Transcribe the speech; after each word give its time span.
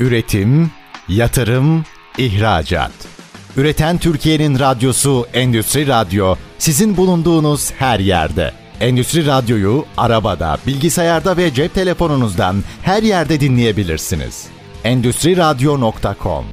Üretim, 0.00 0.70
yatırım, 1.08 1.84
ihracat. 2.18 2.92
Üreten 3.56 3.98
Türkiye'nin 3.98 4.58
radyosu 4.58 5.26
Endüstri 5.34 5.86
Radyo 5.86 6.34
sizin 6.58 6.96
bulunduğunuz 6.96 7.72
her 7.72 8.00
yerde. 8.00 8.52
Endüstri 8.80 9.26
Radyo'yu 9.26 9.84
arabada, 9.96 10.56
bilgisayarda 10.66 11.36
ve 11.36 11.54
cep 11.54 11.74
telefonunuzdan 11.74 12.56
her 12.82 13.02
yerde 13.02 13.40
dinleyebilirsiniz. 13.40 14.46
Endüstri 14.84 15.36
Radyo.com 15.36 16.44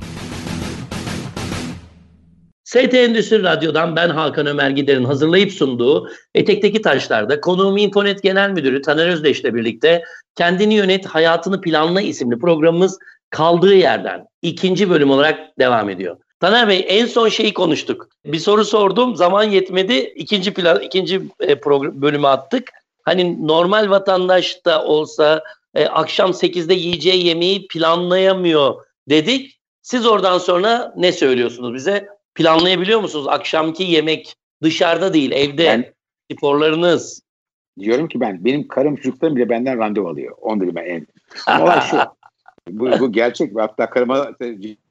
ST 2.64 2.93
Endüstri 2.93 3.43
Radyo'dan 3.43 3.96
ben 3.96 4.09
Hakan 4.09 4.46
Ömer 4.46 4.70
Gider'in 4.70 5.05
hazırlayıp 5.05 5.52
sunduğu 5.52 6.09
Etekteki 6.36 6.82
Taşlar'da 6.82 7.41
konuğum 7.41 7.77
Infonet 7.77 8.23
Genel 8.23 8.50
Müdürü 8.50 8.82
Taner 8.82 9.07
Özdeş 9.07 9.41
ile 9.41 9.54
birlikte 9.54 10.04
Kendini 10.36 10.73
Yönet, 10.73 11.05
Hayatını 11.05 11.62
Planla 11.62 12.02
isimli 12.02 12.39
programımız 12.39 13.00
kaldığı 13.36 13.75
yerden 13.75 14.27
ikinci 14.41 14.89
bölüm 14.89 15.12
olarak 15.12 15.59
devam 15.59 15.89
ediyor. 15.89 16.17
Taner 16.39 16.67
Bey 16.67 16.85
en 16.88 17.05
son 17.05 17.30
şeyi 17.30 17.53
konuştuk. 17.53 18.09
Bir 18.26 18.39
soru 18.39 18.66
sordum, 18.66 19.16
zaman 19.16 19.43
yetmedi. 19.43 19.93
İkinci 19.93 20.53
plan, 20.53 20.81
ikinci 20.81 21.21
e, 21.40 21.59
program, 21.59 22.02
bölümü 22.02 22.27
attık. 22.27 22.70
Hani 23.03 23.48
normal 23.48 23.90
vatandaş 23.90 24.66
da 24.66 24.85
olsa 24.85 25.43
e, 25.73 25.85
akşam 25.85 26.31
8'de 26.31 26.73
yiyeceği 26.73 27.26
yemeği 27.26 27.67
planlayamıyor 27.67 28.85
dedik. 29.09 29.59
Siz 29.81 30.05
oradan 30.05 30.38
sonra 30.38 30.93
ne 30.98 31.12
söylüyorsunuz 31.12 31.73
bize? 31.73 32.07
Planlayabiliyor 32.35 32.99
musunuz 32.99 33.27
akşamki 33.27 33.84
yemek 33.84 34.35
dışarıda 34.63 35.13
değil, 35.13 35.31
evde 35.31 35.65
ben, 35.65 35.93
sporlarınız? 36.35 37.21
Diyorum 37.79 38.07
ki 38.07 38.20
ben 38.20 38.45
benim 38.45 38.67
karım 38.67 38.95
çocuklarım 38.95 39.35
bile 39.35 39.49
benden 39.49 39.79
randevu 39.79 40.09
alıyor. 40.09 40.35
Onu 40.41 40.62
dedim 40.62 40.76
ben 40.76 40.85
en. 40.85 41.07
Olay 41.62 41.81
şu. 41.81 41.98
bu, 42.70 42.90
bu 43.00 43.12
gerçek. 43.12 43.52
Hatta 43.55 43.90
karıma 43.90 44.32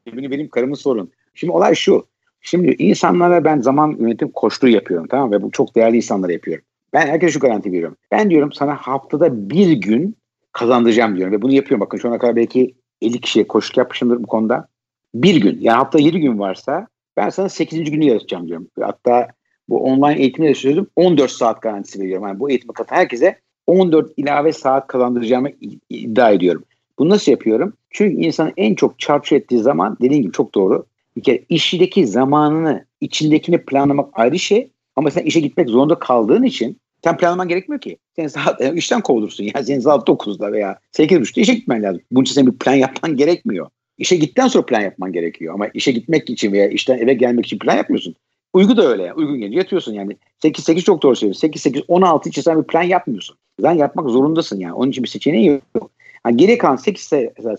cebini 0.06 0.30
benim 0.30 0.48
karımın 0.48 0.74
sorun. 0.74 1.10
Şimdi 1.34 1.52
olay 1.52 1.74
şu. 1.74 2.06
Şimdi 2.40 2.76
insanlara 2.78 3.44
ben 3.44 3.60
zaman 3.60 3.96
yönetim 4.00 4.28
koştuğu 4.28 4.68
yapıyorum 4.68 5.06
tamam 5.10 5.32
Ve 5.32 5.42
bu 5.42 5.50
çok 5.50 5.76
değerli 5.76 5.96
insanlara 5.96 6.32
yapıyorum. 6.32 6.64
Ben 6.92 7.06
herkese 7.06 7.32
şu 7.32 7.40
garanti 7.40 7.72
veriyorum. 7.72 7.96
Ben 8.10 8.30
diyorum 8.30 8.52
sana 8.52 8.76
haftada 8.76 9.50
bir 9.50 9.72
gün 9.72 10.16
kazandıracağım 10.52 11.16
diyorum. 11.16 11.34
Ve 11.34 11.42
bunu 11.42 11.52
yapıyorum. 11.52 11.80
Bakın 11.80 11.98
şu 11.98 12.08
ana 12.08 12.18
kadar 12.18 12.36
belki 12.36 12.74
50 13.02 13.20
kişiye 13.20 13.46
koşuk 13.46 13.76
yapmışımdır 13.76 14.22
bu 14.22 14.26
konuda. 14.26 14.68
Bir 15.14 15.36
gün. 15.36 15.58
Yani 15.60 15.76
hafta 15.76 15.98
7 15.98 16.20
gün 16.20 16.38
varsa 16.38 16.86
ben 17.16 17.28
sana 17.28 17.48
8. 17.48 17.90
günü 17.90 18.04
yaratacağım 18.04 18.48
diyorum. 18.48 18.68
Hatta 18.80 19.28
bu 19.68 19.84
online 19.84 20.20
eğitimde 20.20 20.48
de 20.48 20.54
söyledim 20.54 20.86
14 20.96 21.30
saat 21.30 21.62
garantisi 21.62 22.00
veriyorum. 22.00 22.28
Yani 22.28 22.40
bu 22.40 22.50
eğitimi 22.50 22.72
katan 22.72 22.96
herkese 22.96 23.38
14 23.66 24.12
ilave 24.16 24.52
saat 24.52 24.86
kazandıracağımı 24.86 25.48
iddia 25.90 26.30
ediyorum. 26.30 26.64
Bunu 26.98 27.08
nasıl 27.08 27.32
yapıyorum? 27.32 27.72
Çünkü 27.90 28.26
insanın 28.26 28.52
en 28.56 28.74
çok 28.74 28.98
çarpıcı 28.98 29.34
ettiği 29.34 29.58
zaman 29.58 29.96
dediğim 30.00 30.22
gibi 30.22 30.32
çok 30.32 30.54
doğru. 30.54 30.86
Bir 31.16 31.22
kere 31.22 31.44
işindeki 31.48 32.06
zamanını, 32.06 32.84
içindekini 33.00 33.58
planlamak 33.64 34.08
ayrı 34.12 34.38
şey. 34.38 34.70
Ama 34.96 35.10
sen 35.10 35.22
işe 35.22 35.40
gitmek 35.40 35.68
zorunda 35.68 35.98
kaldığın 35.98 36.42
için 36.42 36.78
sen 37.04 37.16
planlaman 37.16 37.48
gerekmiyor 37.48 37.80
ki. 37.80 37.96
Sen 38.16 38.26
saat 38.26 38.60
yani 38.60 38.78
işten 38.78 39.00
kovulursun. 39.00 39.44
Yani 39.54 39.66
senin 39.66 39.80
saat 39.80 40.08
9'da 40.08 40.52
veya 40.52 40.78
8.30'da 40.92 41.40
işe 41.40 41.54
gitmen 41.54 41.82
lazım. 41.82 42.00
Bunun 42.10 42.24
için 42.24 42.34
senin 42.34 42.52
bir 42.52 42.58
plan 42.58 42.74
yapman 42.74 43.16
gerekmiyor. 43.16 43.66
İşe 43.98 44.16
gittikten 44.16 44.48
sonra 44.48 44.66
plan 44.66 44.80
yapman 44.80 45.12
gerekiyor. 45.12 45.54
Ama 45.54 45.68
işe 45.68 45.92
gitmek 45.92 46.30
için 46.30 46.52
veya 46.52 46.68
işten 46.68 46.98
eve 46.98 47.14
gelmek 47.14 47.46
için 47.46 47.58
plan 47.58 47.76
yapmıyorsun. 47.76 48.14
Uygu 48.52 48.76
da 48.76 48.86
öyle. 48.88 49.02
Yani. 49.02 49.14
Uygun 49.14 49.38
gelince 49.38 49.58
yatıyorsun 49.58 49.92
yani. 49.92 50.16
8-8 50.44 50.80
çok 50.82 51.02
doğru 51.02 51.16
söylüyorsun. 51.16 51.48
8-8-16 51.48 52.28
için 52.28 52.42
sen 52.42 52.62
bir 52.62 52.66
plan 52.66 52.82
yapmıyorsun. 52.82 53.36
Sen 53.60 53.72
yapmak 53.72 54.10
zorundasın 54.10 54.60
yani. 54.60 54.72
Onun 54.72 54.90
için 54.90 55.04
bir 55.04 55.08
seçeneği 55.08 55.46
yok. 55.46 55.90
Yani 56.26 56.36
geri 56.36 56.58
kalan 56.58 56.76
8 56.76 57.02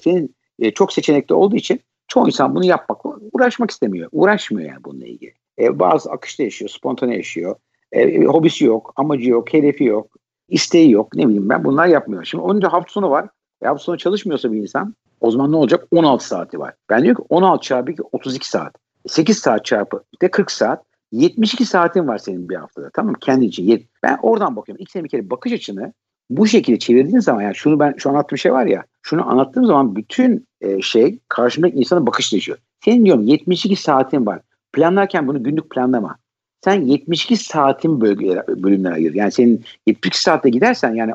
senin 0.01 0.35
e, 0.59 0.71
çok 0.71 0.93
seçenekli 0.93 1.35
olduğu 1.35 1.55
için 1.55 1.81
çoğu 2.07 2.27
insan 2.27 2.55
bunu 2.55 2.65
yapmak, 2.65 3.05
uğraşmak 3.31 3.71
istemiyor. 3.71 4.09
Uğraşmıyor 4.11 4.69
yani 4.69 4.83
bununla 4.83 5.05
ilgili. 5.05 5.33
E, 5.59 5.79
bazı 5.79 6.11
akışta 6.11 6.43
yaşıyor, 6.43 6.69
spontane 6.69 7.15
yaşıyor. 7.15 7.55
E, 7.91 8.25
hobisi 8.25 8.65
yok, 8.65 8.93
amacı 8.95 9.29
yok, 9.29 9.53
hedefi 9.53 9.83
yok, 9.83 10.07
isteği 10.49 10.91
yok. 10.91 11.15
Ne 11.15 11.27
bileyim 11.27 11.49
ben 11.49 11.63
bunlar 11.63 11.87
yapmıyor. 11.87 12.23
Şimdi 12.23 12.43
onun 12.43 12.61
hafta 12.61 12.91
sonu 12.91 13.09
var. 13.09 13.29
E, 13.61 13.67
hafta 13.67 13.83
sonu 13.83 13.97
çalışmıyorsa 13.97 14.51
bir 14.51 14.57
insan 14.57 14.95
o 15.21 15.31
zaman 15.31 15.51
ne 15.51 15.55
olacak? 15.55 15.87
16 15.91 16.27
saati 16.27 16.59
var. 16.59 16.73
Ben 16.89 17.03
diyor 17.03 17.15
ki 17.15 17.23
16 17.29 17.67
çarpı 17.67 17.91
2 17.91 18.01
32 18.11 18.49
saat. 18.49 18.75
8 19.07 19.37
saat 19.37 19.65
çarpı 19.65 20.03
de 20.21 20.31
40 20.31 20.51
saat. 20.51 20.85
72 21.11 21.65
saatin 21.65 22.07
var 22.07 22.17
senin 22.17 22.49
bir 22.49 22.55
haftada. 22.55 22.89
Tamam 22.93 23.11
mı? 23.11 23.17
Kendi 23.21 23.45
için. 23.45 23.87
Ben 24.03 24.17
oradan 24.21 24.55
bakıyorum. 24.55 24.81
İlk 24.81 24.91
senin 24.91 25.03
bir 25.03 25.09
kere 25.09 25.29
bakış 25.29 25.53
açını 25.53 25.93
bu 26.29 26.47
şekilde 26.47 26.79
çevirdiğin 26.79 27.19
zaman 27.19 27.41
yani 27.41 27.55
şunu 27.55 27.79
ben 27.79 27.93
şu 27.97 28.09
anlattığım 28.09 28.37
şey 28.37 28.53
var 28.53 28.65
ya 28.65 28.83
şunu 29.01 29.29
anlattığım 29.29 29.65
zaman 29.65 29.95
bütün 29.95 30.47
e, 30.61 30.81
şey 30.81 31.19
karşımdaki 31.29 31.77
insanın 31.77 32.07
bakış 32.07 32.31
değişiyor. 32.31 32.57
Senin 32.85 33.05
diyorum 33.05 33.23
72 33.23 33.75
saatin 33.75 34.25
var. 34.25 34.41
Planlarken 34.73 35.27
bunu 35.27 35.43
günlük 35.43 35.69
planlama. 35.69 36.17
Sen 36.63 36.81
72 36.81 37.37
saatin 37.37 38.01
bölgelere, 38.01 38.47
bölümlere 38.47 38.93
ayır. 38.93 39.13
Yani 39.13 39.31
senin 39.31 39.65
72 39.87 40.21
saatte 40.21 40.49
gidersen 40.49 40.93
yani 40.93 41.13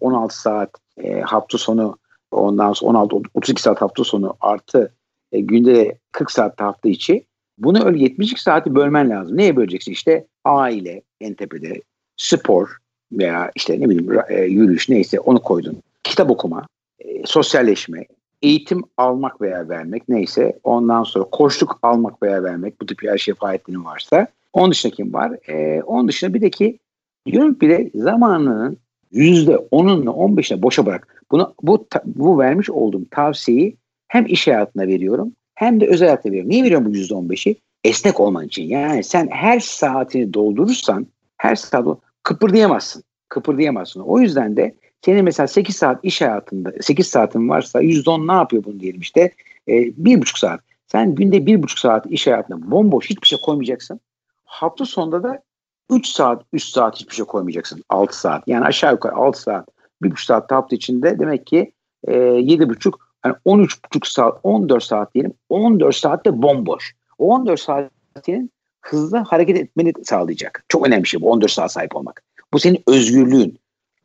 16 0.00 0.40
saat 0.40 0.70
e, 0.96 1.20
hafta 1.20 1.58
sonu 1.58 1.98
ondan 2.30 2.72
sonra 2.72 2.98
16 2.98 3.16
32 3.34 3.62
saat 3.62 3.80
hafta 3.80 4.04
sonu 4.04 4.34
artı 4.40 4.94
e, 5.32 5.40
günde 5.40 5.98
40 6.12 6.30
saat 6.30 6.60
hafta 6.60 6.88
içi 6.88 7.26
bunu 7.58 7.84
öyle 7.84 7.98
72 7.98 8.42
saati 8.42 8.74
bölmen 8.74 9.10
lazım. 9.10 9.36
Neye 9.36 9.56
böleceksin? 9.56 9.92
İşte 9.92 10.26
aile 10.44 11.02
en 11.20 11.34
tepede, 11.34 11.82
spor, 12.16 12.76
veya 13.18 13.50
işte 13.54 13.80
ne 13.80 13.90
bileyim 13.90 14.18
e, 14.28 14.40
yürüyüş 14.40 14.88
neyse 14.88 15.20
onu 15.20 15.42
koydun. 15.42 15.76
Kitap 16.04 16.30
okuma, 16.30 16.66
e, 17.00 17.26
sosyalleşme, 17.26 18.04
eğitim 18.42 18.82
almak 18.96 19.40
veya 19.40 19.68
vermek 19.68 20.08
neyse 20.08 20.58
ondan 20.64 21.02
sonra 21.02 21.24
koşluk 21.24 21.78
almak 21.82 22.22
veya 22.22 22.42
vermek 22.42 22.80
bu 22.80 22.86
tip 22.86 23.02
her 23.02 23.18
şey 23.18 23.34
faaliyetinin 23.34 23.84
varsa 23.84 24.26
onun 24.52 24.70
dışında 24.70 24.94
kim 24.94 25.12
var? 25.12 25.50
E, 25.50 25.82
onun 25.82 26.08
dışında 26.08 26.34
bir 26.34 26.40
de 26.40 26.50
ki 26.50 26.78
diyorum 27.26 27.56
bir 27.60 27.68
de 27.68 27.90
zamanının 27.94 28.76
yüzde 29.12 29.56
onunla 29.56 30.10
on 30.10 30.36
beşine 30.36 30.62
boşa 30.62 30.86
bırak. 30.86 31.24
Bunu 31.30 31.54
bu 31.62 31.86
bu 32.04 32.38
vermiş 32.38 32.70
olduğum 32.70 33.04
tavsiyeyi 33.10 33.76
hem 34.08 34.26
iş 34.26 34.46
hayatına 34.46 34.86
veriyorum 34.86 35.32
hem 35.54 35.80
de 35.80 35.86
özel 35.86 36.08
hayatta 36.08 36.28
veriyorum. 36.28 36.50
Niye 36.50 36.64
veriyorum 36.64 36.86
bu 36.86 36.96
yüzde 36.96 37.14
on 37.14 37.30
beşi? 37.30 37.56
Esnek 37.84 38.20
olman 38.20 38.46
için. 38.46 38.62
Yani 38.62 39.04
sen 39.04 39.28
her 39.30 39.60
saatini 39.60 40.34
doldurursan 40.34 41.06
her 41.38 41.56
saat 41.56 41.86
kıpırdayamazsın. 42.22 43.04
Kıpırdayamazsın. 43.28 44.00
O 44.00 44.20
yüzden 44.20 44.56
de 44.56 44.74
senin 45.04 45.24
mesela 45.24 45.46
8 45.46 45.76
saat 45.76 46.04
iş 46.04 46.20
hayatında 46.20 46.72
8 46.80 47.06
saatin 47.06 47.48
varsa 47.48 47.82
%10 47.82 48.28
ne 48.28 48.32
yapıyor 48.32 48.64
bunu 48.64 48.80
diyelim 48.80 49.00
işte 49.00 49.20
e, 49.68 49.72
bir 49.96 50.20
buçuk 50.20 50.38
saat. 50.38 50.60
Sen 50.86 51.14
günde 51.14 51.46
bir 51.46 51.62
buçuk 51.62 51.78
saat 51.78 52.06
iş 52.06 52.26
hayatında 52.26 52.70
bomboş 52.70 53.10
hiçbir 53.10 53.26
şey 53.26 53.40
koymayacaksın. 53.40 54.00
Hafta 54.44 54.84
sonunda 54.84 55.22
da 55.22 55.42
3 55.90 56.06
saat 56.06 56.42
3 56.52 56.64
saat 56.64 56.96
hiçbir 56.96 57.14
şey 57.14 57.24
koymayacaksın. 57.24 57.84
6 57.88 58.20
saat 58.20 58.48
yani 58.48 58.64
aşağı 58.64 58.92
yukarı 58.92 59.14
6 59.14 59.40
saat 59.40 59.68
bir 60.02 60.10
buçuk 60.10 60.24
saat 60.24 60.52
hafta 60.52 60.76
içinde 60.76 61.18
demek 61.18 61.46
ki 61.46 61.72
e, 62.08 62.16
7 62.16 62.68
buçuk 62.68 63.08
yani 63.24 63.36
13 63.44 63.84
buçuk 63.84 64.06
saat 64.06 64.40
14 64.42 64.84
saat 64.84 65.14
diyelim 65.14 65.32
14 65.48 65.96
saatte 65.96 66.42
bomboş. 66.42 66.94
O 67.18 67.34
14 67.34 67.60
saatinin 67.60 68.50
hızlı 68.82 69.18
hareket 69.18 69.56
etmeni 69.56 69.92
sağlayacak. 70.04 70.64
Çok 70.68 70.86
önemli 70.86 71.02
bir 71.02 71.08
şey 71.08 71.20
bu 71.20 71.30
14 71.30 71.50
saat 71.50 71.72
sahip 71.72 71.96
olmak. 71.96 72.22
Bu 72.52 72.58
senin 72.58 72.82
özgürlüğün. 72.86 73.58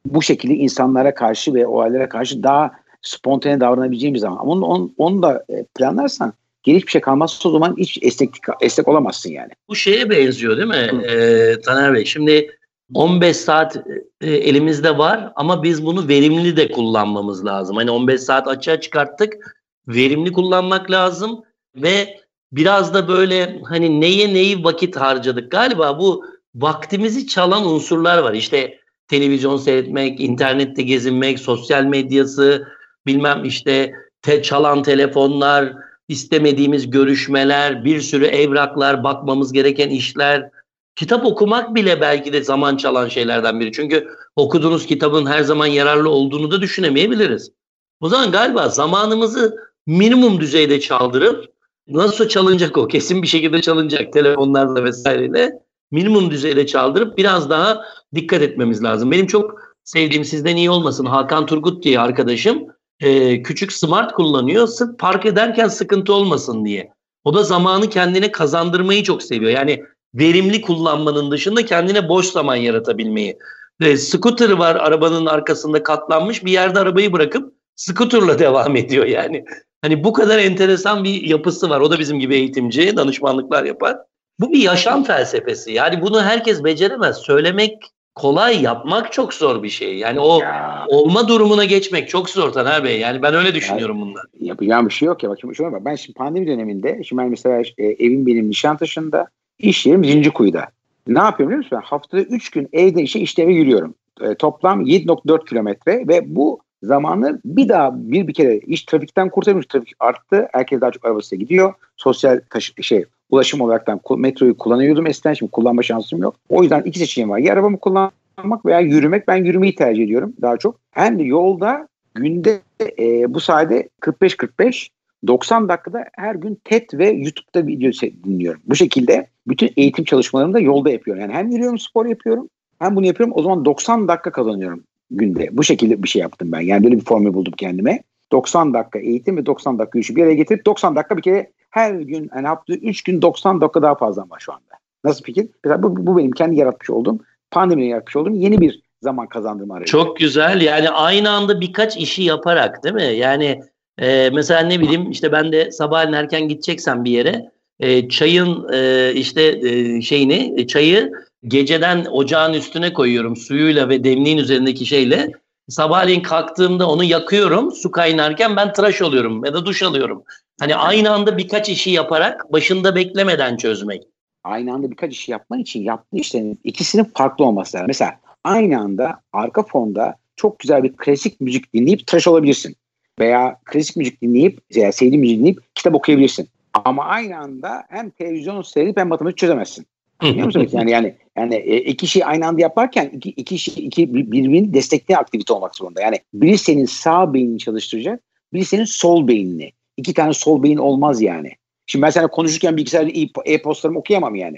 Bu 0.05 0.21
şekilde 0.21 0.53
insanlara 0.53 1.13
karşı 1.13 1.53
ve 1.53 1.67
olaylara 1.67 2.09
karşı 2.09 2.43
daha 2.43 2.71
spontane 3.01 3.59
davranabileceğin 3.59 4.13
bir 4.13 4.19
zaman. 4.19 4.37
Ama 4.37 4.51
onu, 4.51 4.66
onu, 4.66 4.91
onu 4.97 5.23
da 5.23 5.45
e, 5.49 5.63
planlarsan 5.63 6.33
geri 6.63 6.77
hiçbir 6.77 6.91
şey 6.91 7.01
kalmazsa 7.01 7.49
o 7.49 7.51
zaman 7.51 7.75
hiç 7.77 7.99
esnek, 8.01 8.29
esnek 8.61 8.87
olamazsın 8.87 9.29
yani. 9.29 9.51
Bu 9.69 9.75
şeye 9.75 10.09
benziyor 10.09 10.57
değil 10.57 10.67
mi 10.67 11.05
ee, 11.05 11.61
Taner 11.61 11.93
Bey? 11.93 12.05
Şimdi 12.05 12.57
15 12.93 13.37
saat 13.37 13.77
e, 14.21 14.31
elimizde 14.31 14.97
var 14.97 15.31
ama 15.35 15.63
biz 15.63 15.85
bunu 15.85 16.07
verimli 16.07 16.57
de 16.57 16.71
kullanmamız 16.71 17.45
lazım. 17.45 17.75
Hani 17.75 17.91
15 17.91 18.21
saat 18.21 18.47
açığa 18.47 18.81
çıkarttık. 18.81 19.57
Verimli 19.87 20.31
kullanmak 20.31 20.91
lazım 20.91 21.43
ve 21.75 22.19
biraz 22.52 22.94
da 22.94 23.08
böyle 23.08 23.61
hani 23.64 24.02
neye 24.02 24.34
neyi 24.34 24.64
vakit 24.64 24.96
harcadık. 24.96 25.52
Galiba 25.52 25.99
bu 25.99 26.26
vaktimizi 26.55 27.28
çalan 27.28 27.66
unsurlar 27.66 28.17
var. 28.17 28.34
İşte 28.34 28.79
televizyon 29.08 29.58
seyretmek, 29.58 30.20
internette 30.20 30.84
gezinmek, 30.84 31.40
sosyal 31.40 31.84
medyası, 31.84 32.67
bilmem 33.05 33.46
işte 33.46 33.94
te 34.22 34.44
çalan 34.44 34.84
telefonlar, 34.84 35.73
istemediğimiz 36.08 36.90
görüşmeler, 36.90 37.85
bir 37.85 38.02
sürü 38.02 38.26
evraklar, 38.26 39.03
bakmamız 39.03 39.53
gereken 39.53 39.90
işler. 39.90 40.50
Kitap 40.96 41.26
okumak 41.26 41.76
bile 41.76 42.02
belki 42.02 42.34
de 42.34 42.43
zaman 42.43 42.78
çalan 42.78 43.08
şeylerden 43.08 43.59
biri. 43.59 43.72
Çünkü 43.72 44.08
okuduğunuz 44.35 44.85
kitabın 44.85 45.26
her 45.26 45.41
zaman 45.41 45.66
yararlı 45.66 46.09
olduğunu 46.09 46.52
da 46.52 46.61
düşünemeyebiliriz. 46.61 47.52
O 48.00 48.09
zaman 48.09 48.32
galiba 48.32 48.70
zamanımızı 48.70 49.58
minimum 49.88 50.40
düzeyde 50.40 50.79
çaldırıp 50.79 51.56
Nasıl 51.87 52.28
çalınacak 52.28 52.78
o? 52.78 52.87
Kesin 52.87 53.22
bir 53.22 53.28
şekilde 53.28 53.61
çalınacak 53.61 54.13
telefonlarla 54.13 54.84
vesaireyle. 54.84 55.51
Minimum 55.91 56.31
düzeyde 56.31 56.66
çaldırıp 56.66 57.17
biraz 57.17 57.49
daha 57.49 57.81
dikkat 58.16 58.41
etmemiz 58.41 58.84
lazım. 58.84 59.11
Benim 59.11 59.28
çok 59.28 59.61
sevdiğim 59.84 60.25
sizden 60.25 60.55
iyi 60.55 60.69
olmasın 60.69 61.05
Hakan 61.05 61.45
Turgut 61.45 61.84
diye 61.84 61.99
arkadaşım 61.99 62.67
e, 62.99 63.41
küçük 63.43 63.73
smart 63.73 64.13
kullanıyor 64.13 64.67
sırf 64.67 64.99
park 64.99 65.25
ederken 65.25 65.67
sıkıntı 65.67 66.13
olmasın 66.13 66.66
diye. 66.66 66.91
O 67.23 67.34
da 67.34 67.43
zamanı 67.43 67.90
kendine 67.90 68.31
kazandırmayı 68.31 69.03
çok 69.03 69.23
seviyor. 69.23 69.51
Yani 69.51 69.83
verimli 70.16 70.61
kullanmanın 70.61 71.31
dışında 71.31 71.66
kendine 71.66 72.09
boş 72.09 72.25
zaman 72.25 72.55
yaratabilmeyi. 72.55 73.37
E, 73.81 73.97
scooter 73.97 74.49
var 74.49 74.75
arabanın 74.75 75.25
arkasında 75.25 75.83
katlanmış 75.83 76.45
bir 76.45 76.51
yerde 76.51 76.79
arabayı 76.79 77.13
bırakıp 77.13 77.53
scooterla 77.75 78.40
devam 78.40 78.75
ediyor 78.75 79.05
yani. 79.05 79.45
Hani 79.82 80.03
bu 80.03 80.14
kadar 80.14 80.40
enteresan 80.40 81.03
bir 81.03 81.24
yapısı 81.24 81.70
var. 81.70 81.79
O 81.79 81.91
da 81.91 82.00
bizim 82.00 82.20
gibi 82.20 82.35
eğitimci, 82.35 82.97
danışmanlıklar 82.97 83.64
yapar. 83.64 83.97
Bu 84.40 84.52
bir 84.53 84.62
yaşam 84.62 85.03
felsefesi. 85.03 85.72
Yani 85.72 86.02
bunu 86.02 86.24
herkes 86.24 86.64
beceremez. 86.64 87.18
Söylemek 87.18 87.91
kolay, 88.16 88.62
yapmak 88.62 89.12
çok 89.12 89.34
zor 89.34 89.64
bir 89.64 89.70
şey. 89.70 89.97
Yani 89.97 90.20
o 90.20 90.41
ya. 90.41 90.85
olma 90.88 91.28
durumuna 91.28 91.66
geçmek 91.66 92.09
çok 92.09 92.29
zor 92.29 92.52
Taner 92.52 92.84
Bey. 92.84 93.00
Yani 93.00 93.22
ben 93.22 93.34
öyle 93.34 93.56
düşünüyorum 93.56 93.97
yani, 93.97 94.08
bundan. 94.08 94.24
Yapacağım 94.40 94.85
bir 94.85 94.94
şey 94.94 95.06
yok 95.06 95.24
ya. 95.24 95.29
Bakın 95.29 95.53
şuna 95.53 95.72
bak. 95.72 95.85
Ben 95.85 95.96
şimdi 95.96 96.18
pandemi 96.18 96.47
döneminde, 96.47 97.03
şimdi 97.03 97.22
ben 97.22 97.29
mesela 97.29 97.64
e, 97.78 97.85
evim 97.85 98.26
benim 98.26 98.50
Nişantaşı'nda, 98.50 99.28
iş 99.59 99.85
yerim 99.85 100.06
Zincirkuyu'da. 100.06 100.68
Ne 101.08 101.20
yapıyorum 101.20 101.50
biliyor 101.50 101.64
musun? 101.64 101.90
Haftada 101.90 102.22
3 102.22 102.50
gün 102.50 102.70
evde 102.74 103.02
işe 103.02 103.20
işte 103.20 103.44
eve 103.44 103.53
yürüyorum. 103.53 103.96
E, 104.22 104.35
toplam 104.35 104.82
7.4 104.82 105.50
kilometre 105.50 106.08
ve 106.08 106.35
bu 106.35 106.59
zamanı 106.84 107.41
bir 107.46 107.70
daha 107.70 107.91
bir 107.96 108.28
bir 108.28 108.34
kere 108.34 108.58
iş 108.58 108.84
trafikten 108.84 109.29
kurtarmış. 109.29 109.66
Trafik 109.66 109.94
arttı. 110.00 110.47
Herkes 110.53 110.82
daha 110.82 110.91
çok 110.91 111.06
arabasıyla 111.06 111.44
gidiyor. 111.44 111.74
Sosyal 111.97 112.40
taşı, 112.50 112.84
şey 112.84 113.06
ulaşım 113.29 113.62
olaraktan 113.62 114.00
metroyu 114.18 114.58
kullanıyordum 114.58 115.08
eskiden 115.08 115.34
şimdi 115.34 115.52
kullanma 115.52 115.84
şansım 115.84 116.22
yok. 116.22 116.35
O 116.50 116.62
yüzden 116.64 116.82
iki 116.82 117.00
seçeneğim 117.00 117.29
var. 117.29 117.38
Ya 117.38 117.53
arabamı 117.53 117.79
kullanmak 117.79 118.66
veya 118.66 118.79
yürümek. 118.79 119.28
Ben 119.28 119.35
yürümeyi 119.35 119.76
tercih 119.76 120.03
ediyorum 120.03 120.34
daha 120.41 120.58
çok. 120.58 120.79
Hem 120.91 121.20
de 121.20 121.24
yolda 121.24 121.88
günde 122.16 122.59
e, 123.00 123.34
bu 123.34 123.40
sayede 123.40 123.90
45-45 124.02 124.88
90 125.28 125.70
dakikada 125.70 126.06
her 126.14 126.35
gün 126.35 126.62
TED 126.64 126.90
ve 126.94 127.09
YouTube'da 127.09 127.68
video 127.68 127.91
dinliyorum. 128.24 128.62
Bu 128.66 128.76
şekilde 128.76 129.28
bütün 129.47 129.70
eğitim 129.78 130.06
çalışmalarımı 130.06 130.53
da 130.53 130.59
yolda 130.59 130.90
yapıyorum. 130.90 131.22
Yani 131.22 131.34
hem 131.34 131.52
yürüyorum, 131.52 131.79
spor 131.79 132.06
yapıyorum 132.06 132.50
hem 132.79 132.96
bunu 132.96 133.06
yapıyorum. 133.06 133.35
O 133.38 133.44
zaman 133.44 133.66
90 133.66 134.08
dakika 134.08 134.32
kazanıyorum 134.32 134.84
günde. 135.11 135.49
Bu 135.51 135.63
şekilde 135.63 136.03
bir 136.03 136.07
şey 136.07 136.21
yaptım 136.21 136.51
ben. 136.51 136.61
Yani 136.61 136.83
böyle 136.83 136.95
bir 136.95 137.05
formül 137.05 137.33
buldum 137.33 137.53
kendime. 137.57 138.03
90 138.31 138.73
dakika 138.73 138.99
eğitim 138.99 139.37
ve 139.37 139.45
90 139.45 139.79
dakika 139.79 139.99
yürüyüşü 139.99 140.15
bir 140.15 140.23
araya 140.23 140.35
getirip 140.35 140.65
90 140.65 140.95
dakika 140.95 141.17
bir 141.17 141.21
kere 141.21 141.51
her 141.69 141.93
gün 141.93 142.29
yani 142.35 142.47
haftada 142.47 142.77
3 142.77 143.03
gün 143.03 143.21
90 143.21 143.61
dakika 143.61 143.81
daha 143.81 143.95
fazla 143.95 144.21
var 144.21 144.39
şu 144.39 144.53
anda. 144.53 144.73
Nasıl 145.03 145.23
fikir? 145.23 145.47
Mesela 145.63 145.83
bu, 145.83 146.07
bu 146.07 146.17
benim 146.17 146.31
kendi 146.31 146.55
yaratmış 146.55 146.89
olduğum 146.89 147.19
pandemiye 147.51 147.87
yaratmış 147.87 148.15
olduğum 148.15 148.35
yeni 148.35 148.61
bir 148.61 148.81
zaman 149.01 149.27
kazandırma 149.27 149.75
aracı. 149.75 149.91
Çok 149.91 150.17
güzel. 150.17 150.61
Yani 150.61 150.89
aynı 150.89 151.29
anda 151.29 151.61
birkaç 151.61 151.97
işi 151.97 152.23
yaparak 152.23 152.83
değil 152.83 152.95
mi? 152.95 153.17
Yani 153.17 153.61
e, 153.97 154.29
mesela 154.29 154.61
ne 154.61 154.79
bileyim 154.79 155.11
işte 155.11 155.31
ben 155.31 155.51
de 155.51 155.71
sabahleyin 155.71 156.13
erken 156.13 156.47
gideceksem 156.47 157.03
bir 157.03 157.11
yere 157.11 157.51
e, 157.79 158.09
çayın 158.09 158.73
e, 158.73 159.11
işte 159.13 159.41
e, 159.43 160.01
şeyini 160.01 160.53
e, 160.57 160.67
çayı 160.67 161.11
geceden 161.43 162.05
ocağın 162.11 162.53
üstüne 162.53 162.93
koyuyorum 162.93 163.35
suyuyla 163.35 163.89
ve 163.89 164.03
demliğin 164.03 164.37
üzerindeki 164.37 164.85
şeyle. 164.85 165.31
Sabahleyin 165.69 166.22
kalktığımda 166.22 166.89
onu 166.89 167.03
yakıyorum. 167.03 167.72
Su 167.72 167.91
kaynarken 167.91 168.55
ben 168.55 168.73
tıraş 168.73 169.01
oluyorum 169.01 169.45
ya 169.45 169.53
da 169.53 169.66
duş 169.66 169.84
alıyorum. 169.84 170.23
Hani 170.59 170.75
aynı 170.75 171.11
anda 171.11 171.37
birkaç 171.37 171.69
işi 171.69 171.91
yaparak 171.91 172.53
başında 172.53 172.95
beklemeden 172.95 173.57
çözmek. 173.57 174.03
Aynı 174.43 174.73
anda 174.73 174.91
birkaç 174.91 175.13
işi 175.13 175.31
yapman 175.31 175.59
için 175.59 175.81
yaptığı 175.81 176.17
işlerin 176.17 176.59
ikisinin 176.63 177.03
farklı 177.03 177.45
olması 177.45 177.78
lazım. 177.78 177.87
Mesela 177.87 178.19
aynı 178.43 178.79
anda 178.79 179.22
arka 179.33 179.63
fonda 179.63 180.16
çok 180.35 180.59
güzel 180.59 180.83
bir 180.83 180.93
klasik 180.93 181.41
müzik 181.41 181.73
dinleyip 181.73 182.07
tıraş 182.07 182.28
olabilirsin. 182.28 182.75
Veya 183.19 183.59
klasik 183.66 183.95
müzik 183.95 184.22
dinleyip, 184.22 184.59
veya 184.75 184.91
sevdiğin 184.91 185.19
müzik 185.19 185.40
dinleyip 185.40 185.75
kitap 185.75 185.95
okuyabilirsin. 185.95 186.49
Ama 186.73 187.05
aynı 187.05 187.37
anda 187.37 187.83
hem 187.90 188.09
televizyon 188.09 188.61
seyredip 188.61 188.97
hem 188.97 189.07
matematik 189.07 189.37
çözemezsin. 189.37 189.85
Biliyor 190.22 190.46
musunuz? 190.46 190.73
yani 190.73 190.91
yani 190.91 191.16
yani 191.37 191.55
e, 191.55 191.78
iki 191.78 192.08
şey 192.08 192.23
aynı 192.25 192.47
anda 192.47 192.61
yaparken 192.61 193.09
iki 193.14 193.29
iki 193.29 193.59
şey 193.59 193.85
iki 193.85 194.14
birbirini 194.14 194.73
destekleyen 194.73 195.19
aktivite 195.19 195.53
olmak 195.53 195.75
zorunda. 195.75 196.02
Yani 196.02 196.19
biri 196.34 196.58
senin 196.58 196.85
sağ 196.85 197.34
beynini 197.34 197.59
çalıştıracak, 197.59 198.23
biri 198.53 198.66
senin 198.66 198.85
sol 198.85 199.28
beynini. 199.28 199.72
İki 199.97 200.14
tane 200.14 200.34
sol 200.34 200.64
beyin 200.64 200.78
olmaz 200.78 201.22
yani. 201.22 201.52
Şimdi 201.87 202.03
ben 202.03 202.09
sana 202.09 202.28
konuşurken 202.28 202.78
bilgisayarda 202.78 203.11
e-postalarımı 203.46 203.99
okuyamam 203.99 204.35
yani. 204.35 204.58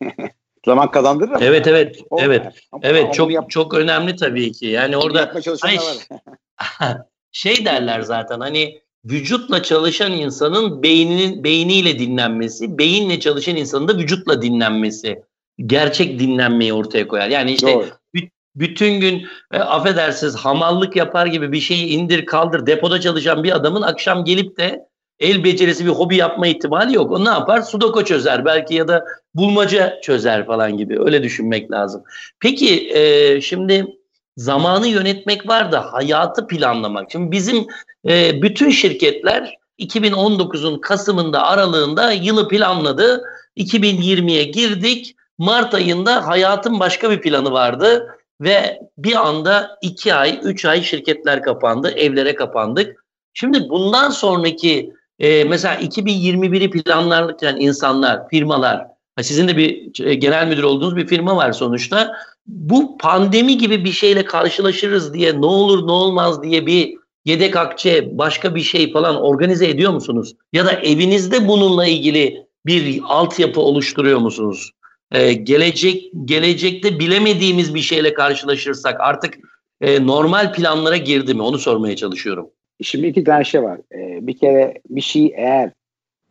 Zaman 0.64 0.90
kazandırır 0.90 1.30
ama. 1.30 1.44
Evet 1.44 1.66
evet. 1.66 2.02
O, 2.10 2.20
evet. 2.20 2.46
Ama, 2.72 2.82
evet 2.84 3.14
çok 3.14 3.32
yap- 3.32 3.50
çok 3.50 3.74
önemli 3.74 4.16
tabii 4.16 4.52
ki. 4.52 4.66
Yani 4.66 4.96
orada 4.96 5.32
ay, 5.62 5.78
şey 7.32 7.64
derler 7.64 8.00
zaten 8.00 8.40
hani 8.40 8.80
vücutla 9.04 9.62
çalışan 9.62 10.12
insanın 10.12 10.82
beyninin 10.82 11.44
beyniyle 11.44 11.98
dinlenmesi, 11.98 12.78
beyinle 12.78 13.20
çalışan 13.20 13.56
insanın 13.56 13.88
da 13.88 13.98
vücutla 13.98 14.42
dinlenmesi 14.42 15.22
gerçek 15.66 16.18
dinlenmeyi 16.18 16.72
ortaya 16.72 17.08
koyar. 17.08 17.28
Yani 17.28 17.52
işte 17.52 17.74
Doğru. 17.74 17.86
bütün 18.54 19.00
gün 19.00 19.26
e, 19.52 19.58
affedersiniz 19.58 20.36
hamallık 20.36 20.96
yapar 20.96 21.26
gibi 21.26 21.52
bir 21.52 21.60
şeyi 21.60 21.86
indir 21.86 22.26
kaldır 22.26 22.66
depoda 22.66 23.00
çalışan 23.00 23.44
bir 23.44 23.56
adamın 23.56 23.82
akşam 23.82 24.24
gelip 24.24 24.56
de 24.56 24.90
el 25.18 25.44
becerisi 25.44 25.86
bir 25.86 25.90
hobi 25.90 26.16
yapma 26.16 26.46
ihtimali 26.46 26.94
yok. 26.94 27.12
O 27.12 27.24
ne 27.24 27.28
yapar? 27.28 27.62
Sudoku 27.62 28.04
çözer 28.04 28.44
belki 28.44 28.74
ya 28.74 28.88
da 28.88 29.04
bulmaca 29.34 30.00
çözer 30.00 30.46
falan 30.46 30.76
gibi. 30.76 31.00
Öyle 31.00 31.22
düşünmek 31.22 31.70
lazım. 31.70 32.02
Peki 32.40 32.90
e, 32.94 33.40
şimdi 33.40 33.86
zamanı 34.40 34.88
yönetmek 34.88 35.48
var 35.48 35.72
da 35.72 35.92
hayatı 35.92 36.46
planlamak. 36.46 37.12
Şimdi 37.12 37.30
bizim 37.30 37.66
e, 38.08 38.42
bütün 38.42 38.70
şirketler 38.70 39.54
2019'un 39.78 40.80
Kasım'ında 40.80 41.46
aralığında 41.46 42.12
yılı 42.12 42.48
planladı. 42.48 43.22
2020'ye 43.56 44.44
girdik. 44.44 45.16
Mart 45.38 45.74
ayında 45.74 46.26
hayatın 46.26 46.80
başka 46.80 47.10
bir 47.10 47.20
planı 47.20 47.52
vardı 47.52 48.08
ve 48.40 48.80
bir 48.98 49.28
anda 49.28 49.78
2 49.82 50.14
ay, 50.14 50.40
3 50.42 50.64
ay 50.64 50.82
şirketler 50.82 51.42
kapandı, 51.42 51.90
evlere 51.90 52.34
kapandık. 52.34 53.04
Şimdi 53.34 53.68
bundan 53.68 54.10
sonraki 54.10 54.92
e, 55.18 55.44
mesela 55.44 55.74
2021'i 55.74 56.70
planlarken 56.70 57.56
insanlar, 57.56 58.28
firmalar, 58.28 58.86
sizin 59.22 59.48
de 59.48 59.56
bir 59.56 60.04
e, 60.06 60.14
genel 60.14 60.48
müdür 60.48 60.62
olduğunuz 60.62 60.96
bir 60.96 61.06
firma 61.06 61.36
var 61.36 61.52
sonuçta. 61.52 62.12
Bu 62.46 62.98
pandemi 62.98 63.58
gibi 63.58 63.84
bir 63.84 63.92
şeyle 63.92 64.24
karşılaşırız 64.24 65.14
diye 65.14 65.40
ne 65.40 65.46
olur 65.46 65.86
ne 65.86 65.92
olmaz 65.92 66.42
diye 66.42 66.66
bir 66.66 66.94
yedek 67.24 67.56
akçe 67.56 68.18
başka 68.18 68.54
bir 68.54 68.60
şey 68.60 68.92
falan 68.92 69.22
organize 69.22 69.68
ediyor 69.68 69.92
musunuz? 69.92 70.36
Ya 70.52 70.66
da 70.66 70.72
evinizde 70.72 71.48
bununla 71.48 71.86
ilgili 71.86 72.46
bir 72.66 73.00
altyapı 73.04 73.60
oluşturuyor 73.60 74.18
musunuz? 74.18 74.70
Ee, 75.12 75.32
gelecek 75.32 76.10
gelecekte 76.24 76.98
bilemediğimiz 76.98 77.74
bir 77.74 77.80
şeyle 77.80 78.14
karşılaşırsak 78.14 79.00
artık 79.00 79.38
e, 79.80 80.06
normal 80.06 80.52
planlara 80.52 80.96
girdi 80.96 81.34
mi? 81.34 81.42
Onu 81.42 81.58
sormaya 81.58 81.96
çalışıyorum. 81.96 82.50
Şimdi 82.82 83.06
iki 83.06 83.24
tane 83.24 83.44
şey 83.44 83.62
var. 83.62 83.80
Ee, 83.94 84.26
bir 84.26 84.38
kere 84.38 84.74
bir 84.90 85.00
şey 85.00 85.32
eğer 85.36 85.72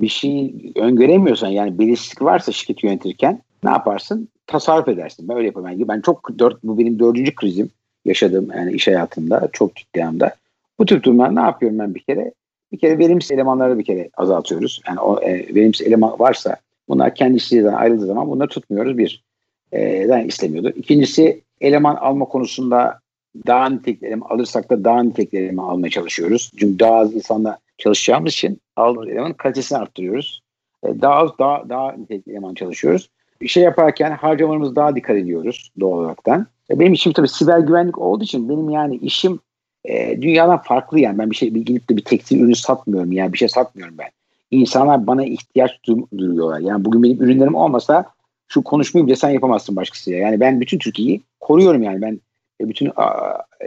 bir 0.02 0.08
şey 0.08 0.54
öngöremiyorsan 0.76 1.50
yani 1.50 1.80
belirsizlik 1.80 2.22
varsa 2.22 2.52
şirket 2.52 2.84
yönetirken 2.84 3.42
ne 3.64 3.70
yaparsın? 3.70 4.30
Tasarruf 4.48 4.88
edersin. 4.88 5.30
Ben 5.30 5.38
öyle 5.38 5.48
yapamam. 5.48 5.74
Ben 5.80 6.02
çok 6.02 6.40
dört, 6.40 6.64
bu 6.64 6.78
benim 6.78 7.00
dördüncü 7.00 7.36
krizim 7.36 7.70
yaşadığım 8.06 8.52
yani 8.56 8.72
iş 8.72 8.88
hayatında 8.88 9.50
çok 9.54 9.76
ciddi 9.76 10.06
anda. 10.06 10.36
Bu 10.80 10.86
tür 10.86 11.04
durumlar 11.04 11.36
ne 11.36 11.40
yapıyorum 11.40 11.80
ben 11.80 11.96
bir 11.96 12.00
kere? 12.00 12.34
Bir 12.72 12.80
kere 12.80 12.98
verimsiz 12.98 13.32
elemanları 13.32 13.80
bir 13.80 13.84
kere 13.84 14.10
azaltıyoruz. 14.18 14.82
Yani 14.88 15.00
o 15.00 15.22
e, 15.22 15.56
verimsiz 15.56 15.88
eleman 15.88 16.20
varsa 16.20 16.58
bunlar 16.90 17.16
kendi 17.16 17.38
işlerinden 17.38 17.74
ayrıldığı 17.74 18.06
zaman 18.06 18.30
bunları 18.30 18.48
tutmuyoruz. 18.48 18.98
Bir, 18.98 19.24
e, 19.72 20.26
istemiyordu. 20.26 20.74
İkincisi 20.76 21.42
eleman 21.62 21.96
alma 21.96 22.26
konusunda 22.26 23.00
daha 23.48 23.70
nitelikli 23.70 24.08
eleman 24.08 24.30
alırsak 24.30 24.70
da 24.70 24.84
daha 24.84 25.04
nitelikli 25.04 25.38
eleman 25.38 25.64
almaya 25.64 25.90
çalışıyoruz. 25.90 26.52
Çünkü 26.60 26.80
daha 26.80 26.96
az 26.96 27.14
insanla 27.14 27.58
çalışacağımız 27.80 28.34
için 28.34 28.62
aldığımız 28.76 29.10
elemanın 29.10 29.34
kalitesini 29.34 29.78
arttırıyoruz. 29.78 30.42
E, 30.84 31.02
daha 31.02 31.14
az, 31.14 31.30
daha, 31.40 31.70
daha 31.70 31.92
nitelikli 31.92 32.32
eleman 32.32 32.54
çalışıyoruz. 32.54 33.10
Bir 33.42 33.48
şey 33.48 33.64
yaparken 33.64 34.12
harcamalarımız 34.12 34.76
daha 34.76 34.96
dikkat 34.96 35.18
ediyoruz 35.18 35.72
doğal 35.80 36.00
olaraktan. 36.00 36.48
E, 36.72 36.80
benim 36.80 36.94
için 36.94 37.12
tabii 37.12 37.28
siber 37.28 37.60
güvenlik 37.60 37.98
olduğu 37.98 38.24
için 38.24 38.50
benim 38.50 38.70
yani 38.70 38.96
işim 38.96 39.40
e, 39.86 40.22
dünyadan 40.22 40.62
farklı 40.62 41.00
yani. 41.00 41.18
Ben 41.18 41.32
bir 41.32 41.36
şey 41.36 41.56
bir 41.56 41.66
gidip 41.66 41.90
de 41.90 41.98
bir 41.98 42.04
tekstil 42.04 42.40
ürünü 42.40 42.56
satmıyorum 42.56 43.12
yani 43.12 43.34
bir 43.34 43.38
şey 43.38 43.50
satmıyorum 43.50 43.98
ben. 43.98 44.10
İnsanlar 44.52 45.08
bana 45.08 45.26
ihtiyaç 45.26 45.72
duyuyorlar. 46.18 46.60
Yani 46.60 46.86
bugün 46.86 47.04
benim 47.04 47.24
ürünlerim 47.24 47.56
olmasa 47.56 48.06
şu 48.48 48.64
konuşmayı 48.64 49.08
bile 49.08 49.16
sen 49.16 49.30
yapamazsın 49.30 49.76
başkasıyla. 49.76 50.20
Yani 50.20 50.40
ben 50.40 50.62
bütün 50.62 50.78
Türkiye'yi 50.78 51.22
koruyorum 51.40 51.84
yani. 51.84 52.02
Ben 52.02 52.20
e, 52.62 52.70
bütün 52.70 52.92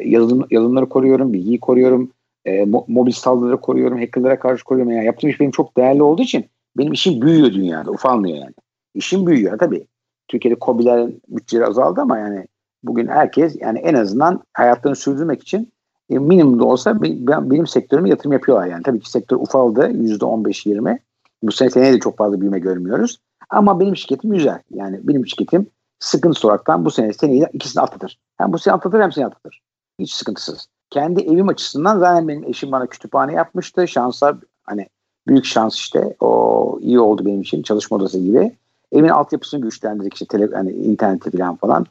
yazılım, 0.05 0.47
yazılımları 0.51 0.89
koruyorum, 0.89 1.33
bilgiyi 1.33 1.61
koruyorum, 1.61 2.11
e, 2.45 2.65
mobil 2.65 3.13
saldırıları 3.13 3.61
koruyorum, 3.61 3.99
hackerlara 3.99 4.39
karşı 4.39 4.65
koruyorum. 4.65 4.93
Yani 4.93 5.07
yaptığım 5.07 5.31
iş 5.31 5.41
benim 5.41 5.51
çok 5.51 5.77
değerli 5.77 6.03
olduğu 6.03 6.23
için 6.23 6.47
benim 6.77 6.93
işim 6.93 7.23
büyüyor 7.23 7.53
dünyada, 7.53 7.91
ufalmıyor 7.91 8.39
yani. 8.39 8.55
İşim 8.95 9.27
büyüyor 9.27 9.59
tabii. 9.59 9.87
Türkiye'de 10.29 10.59
COBİ'lerin 10.61 11.23
bütçeleri 11.29 11.67
azaldı 11.67 12.01
ama 12.01 12.19
yani 12.19 12.47
bugün 12.83 13.07
herkes 13.07 13.57
yani 13.61 13.79
en 13.79 13.95
azından 13.95 14.43
hayatlarını 14.55 14.97
sürdürmek 14.97 15.43
için 15.43 15.73
e, 16.11 16.19
minimum 16.19 16.61
da 16.61 16.65
olsa 16.65 17.03
benim 17.03 17.67
sektörüme 17.67 18.09
yatırım 18.09 18.33
yapıyorlar 18.33 18.67
yani. 18.67 18.83
Tabii 18.83 19.01
ki 19.01 19.11
sektör 19.11 19.37
ufaldı 19.37 19.91
%15-20. 19.91 20.99
Bu 21.43 21.53
sene 21.53 21.71
seneye 21.71 21.93
de 21.93 21.99
çok 21.99 22.19
fazla 22.19 22.41
büyüme 22.41 22.59
görmüyoruz. 22.59 23.19
Ama 23.51 23.81
benim 23.81 23.97
şirketim 23.97 24.31
güzel. 24.31 24.63
Yani 24.71 25.01
benim 25.03 25.27
şirketim 25.27 25.67
sıkıntı 25.99 26.49
olaraktan 26.49 26.85
bu 26.85 26.91
sene 26.91 27.13
seneyi 27.13 27.47
ikisini 27.53 27.83
atlatır. 27.83 28.19
Hem 28.39 28.53
bu 28.53 28.59
sene 28.59 28.75
atlatır 28.75 29.01
hem 29.01 29.13
sene 29.13 29.27
atlatır. 29.27 29.63
Hiç 29.99 30.13
sıkıntısız. 30.13 30.69
Kendi 30.93 31.21
evim 31.21 31.49
açısından 31.49 31.99
zaten 31.99 32.29
benim 32.29 32.45
eşim 32.45 32.73
bana 32.73 32.87
kütüphane 32.87 33.33
yapmıştı. 33.33 33.89
Şansa 33.89 34.39
hani 34.65 34.87
büyük 35.27 35.45
şans 35.45 35.77
işte. 35.77 36.17
O 36.21 36.79
iyi 36.83 37.01
oldu 37.01 37.27
benim 37.27 37.41
için. 37.41 37.63
Çalışma 37.63 37.97
odası 37.97 38.19
gibi. 38.19 38.53
Evin 38.93 39.09
altyapısını 39.09 39.61
güçlendirdik 39.61 40.15
işte 40.15 40.27
tele, 40.27 40.49
hani 40.55 40.71
interneti 40.71 41.31
falan 41.31 41.57
falan. 41.57 41.87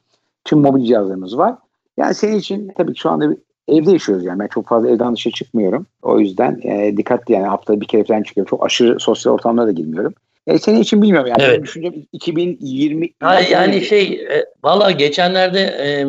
Tüm 0.45 0.59
mobil 0.59 0.85
cihazlarımız 0.85 1.37
var. 1.37 1.55
Yani 1.97 2.13
senin 2.13 2.35
için 2.35 2.71
tabii 2.77 2.93
ki 2.93 2.99
şu 2.99 3.09
anda 3.09 3.35
evde 3.67 3.91
yaşıyoruz 3.91 4.25
yani. 4.25 4.39
Ben 4.39 4.47
çok 4.47 4.67
fazla 4.67 4.89
evden 4.89 5.15
dışarı 5.15 5.33
çıkmıyorum. 5.33 5.85
O 6.01 6.19
yüzden 6.19 6.59
e, 6.63 6.97
dikkatli 6.97 7.33
yani 7.33 7.47
haftada 7.47 7.81
bir 7.81 7.87
kere 7.87 8.03
falan 8.03 8.23
çıkıyorum. 8.23 8.49
Çok 8.49 8.65
aşırı 8.65 8.99
sosyal 8.99 9.33
ortamlara 9.33 9.67
da 9.67 9.71
girmiyorum. 9.71 10.13
E, 10.47 10.57
senin 10.57 10.79
için 10.81 11.01
bilmiyorum 11.01 11.29
yani. 11.29 11.43
Evet. 11.43 11.63
Düşüncem 11.63 11.93
2020. 12.11 13.09
Ha, 13.19 13.39
yani 13.39 13.81
şey 13.81 14.03
e, 14.13 14.45
valla 14.63 14.91
geçenlerde 14.91 15.59
e, 15.59 16.05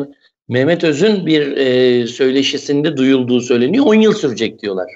Mehmet 0.47 0.83
Öz'ün 0.83 1.25
bir 1.25 1.57
e, 1.57 2.07
söyleşisinde 2.07 2.97
duyulduğu 2.97 3.41
söyleniyor. 3.41 3.85
10 3.85 3.95
yıl 3.95 4.13
sürecek 4.13 4.61
diyorlar. 4.61 4.87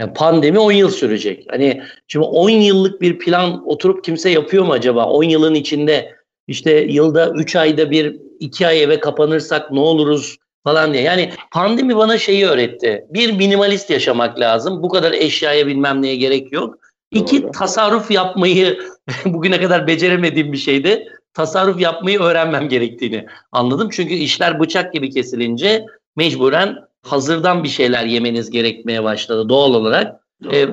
Yani 0.00 0.12
pandemi 0.12 0.58
10 0.58 0.72
yıl 0.72 0.90
sürecek. 0.90 1.46
Hani 1.50 1.82
şimdi 2.08 2.26
10 2.26 2.50
yıllık 2.50 3.00
bir 3.00 3.18
plan 3.18 3.68
oturup 3.68 4.04
kimse 4.04 4.30
yapıyor 4.30 4.64
mu 4.64 4.72
acaba? 4.72 5.06
10 5.06 5.24
yılın 5.24 5.54
içinde 5.54 6.14
işte 6.48 6.80
yılda 6.80 7.30
3 7.30 7.56
ayda 7.56 7.90
bir 7.90 8.16
2 8.40 8.66
ay 8.66 8.82
eve 8.82 9.00
kapanırsak 9.00 9.72
ne 9.72 9.80
oluruz 9.80 10.36
falan 10.64 10.92
diye. 10.92 11.02
Yani 11.02 11.30
pandemi 11.52 11.96
bana 11.96 12.18
şeyi 12.18 12.46
öğretti. 12.46 13.06
Bir 13.10 13.32
minimalist 13.32 13.90
yaşamak 13.90 14.40
lazım. 14.40 14.82
Bu 14.82 14.88
kadar 14.88 15.12
eşyaya 15.12 15.66
bilmem 15.66 16.02
neye 16.02 16.16
gerek 16.16 16.52
yok. 16.52 16.78
İki 17.10 17.42
Doğru. 17.42 17.50
tasarruf 17.50 18.10
yapmayı 18.10 18.78
bugüne 19.24 19.60
kadar 19.60 19.86
beceremediğim 19.86 20.52
bir 20.52 20.58
şeydi. 20.58 21.06
Tasarruf 21.34 21.80
yapmayı 21.80 22.20
öğrenmem 22.20 22.68
gerektiğini 22.68 23.26
anladım. 23.52 23.88
Çünkü 23.92 24.14
işler 24.14 24.60
bıçak 24.60 24.92
gibi 24.92 25.10
kesilince 25.10 25.84
mecburen 26.16 26.76
hazırdan 27.02 27.64
bir 27.64 27.68
şeyler 27.68 28.04
yemeniz 28.04 28.50
gerekmeye 28.50 29.04
başladı 29.04 29.48
doğal 29.48 29.74
olarak. 29.74 30.20
Ee, 30.52 30.68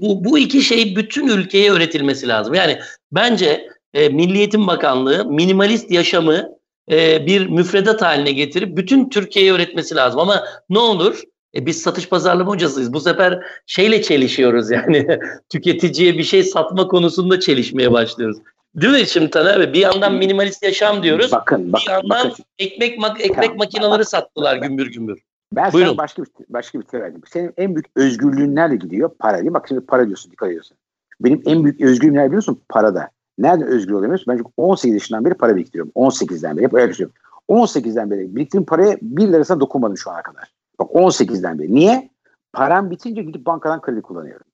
bu, 0.00 0.24
bu 0.24 0.38
iki 0.38 0.62
şey 0.62 0.96
bütün 0.96 1.28
ülkeye 1.28 1.72
öğretilmesi 1.72 2.28
lazım. 2.28 2.54
Yani 2.54 2.78
bence 3.12 3.68
e, 3.94 4.08
Milli 4.08 4.38
Eğitim 4.38 4.66
Bakanlığı 4.66 5.24
minimalist 5.24 5.90
yaşamı 5.90 6.48
e, 6.90 7.26
bir 7.26 7.46
müfredat 7.46 8.02
haline 8.02 8.32
getirip 8.32 8.76
bütün 8.76 9.08
Türkiye'ye 9.08 9.52
öğretmesi 9.52 9.94
lazım. 9.94 10.20
Ama 10.20 10.44
ne 10.70 10.78
olur 10.78 11.22
e, 11.54 11.66
biz 11.66 11.82
satış 11.82 12.08
pazarlama 12.08 12.50
hocasıyız. 12.50 12.92
Bu 12.92 13.00
sefer 13.00 13.40
şeyle 13.66 14.02
çelişiyoruz 14.02 14.70
yani. 14.70 15.06
Tüketiciye 15.48 16.18
bir 16.18 16.24
şey 16.24 16.42
satma 16.42 16.88
konusunda 16.88 17.40
çelişmeye 17.40 17.92
başlıyoruz. 17.92 18.38
Değil 18.74 18.92
mi 18.92 19.06
şimdi 19.06 19.30
Taner? 19.30 19.72
Bir 19.72 19.80
yandan 19.80 20.14
minimalist 20.14 20.62
yaşam 20.62 21.02
diyoruz. 21.02 21.32
Bakın, 21.32 21.72
bakın, 21.72 21.86
bir 21.86 21.92
yandan 21.92 22.30
bakın. 22.30 22.44
ekmek 22.58 22.98
mak 22.98 23.20
ekmek 23.20 23.44
tamam, 23.44 23.56
makineleri 23.58 24.04
sattılar 24.04 24.56
gümbür 24.56 24.92
gümbür. 24.92 25.22
Ben 25.52 25.72
Buyurun. 25.72 25.90
sana 25.90 25.98
başka 25.98 26.22
bir 26.22 26.28
başka 26.48 26.80
bir 26.80 26.84
vereyim. 26.92 27.20
Senin 27.32 27.52
en 27.56 27.74
büyük 27.74 27.86
özgürlüğün 27.96 28.54
nerede 28.54 28.76
gidiyor? 28.76 29.10
Para 29.18 29.38
değil. 29.38 29.54
Bak 29.54 29.68
şimdi 29.68 29.80
para 29.86 30.06
diyorsun, 30.06 30.32
dikkat 30.32 30.48
ediyorsun. 30.48 30.76
Benim 31.20 31.42
en 31.46 31.64
büyük 31.64 31.80
özgürlüğüm 31.80 32.14
nerede 32.14 32.26
biliyorsun? 32.26 32.60
Parada. 32.68 33.10
Nereden 33.38 33.66
özgür 33.66 33.92
olamıyorsun? 33.92 34.26
Ben 34.28 34.36
çünkü 34.36 34.50
18 34.56 34.94
yaşından 34.94 35.24
beri 35.24 35.34
para 35.34 35.56
biriktiriyorum. 35.56 35.92
18'den 35.96 36.56
beri 36.56 36.64
hep 36.64 36.74
öyle 36.74 36.88
düşünüyorum. 36.90 37.16
18'den 37.48 38.10
beri 38.10 38.36
biriktirdiğim 38.36 38.66
paraya 38.66 38.98
bir 39.02 39.28
lirasına 39.28 39.60
dokunmadım 39.60 39.98
şu 39.98 40.10
ana 40.10 40.22
kadar. 40.22 40.52
Bak 40.78 40.90
18'den 40.90 41.58
beri. 41.58 41.74
Niye? 41.74 42.10
Param 42.52 42.90
bitince 42.90 43.22
gidip 43.22 43.46
bankadan 43.46 43.80
kredi 43.80 44.02
kullanıyorum. 44.02 44.46